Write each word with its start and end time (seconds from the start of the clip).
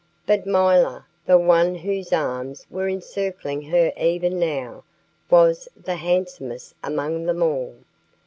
But 0.25 0.47
milor 0.47 1.05
the 1.27 1.37
one 1.37 1.75
whose 1.75 2.11
arms 2.11 2.65
were 2.71 2.89
encircling 2.89 3.61
her 3.69 3.93
even 3.95 4.39
now 4.39 4.83
was 5.29 5.69
the 5.77 5.97
handsomest 5.97 6.73
among 6.83 7.27
them 7.27 7.43
all. 7.43 7.75